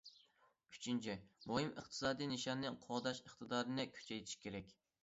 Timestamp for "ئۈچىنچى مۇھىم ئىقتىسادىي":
0.75-2.33